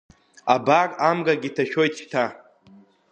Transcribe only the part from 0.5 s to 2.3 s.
Абар амрагьы ҭашәоит шьҭа…